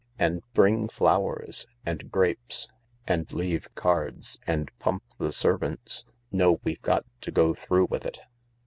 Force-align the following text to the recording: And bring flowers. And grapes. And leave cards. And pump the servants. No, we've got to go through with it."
And 0.17 0.41
bring 0.55 0.87
flowers. 0.87 1.67
And 1.85 2.09
grapes. 2.11 2.67
And 3.05 3.31
leave 3.31 3.67
cards. 3.75 4.39
And 4.47 4.71
pump 4.79 5.03
the 5.19 5.31
servants. 5.31 6.05
No, 6.31 6.59
we've 6.63 6.81
got 6.81 7.05
to 7.21 7.29
go 7.31 7.53
through 7.53 7.85
with 7.91 8.07
it." 8.07 8.17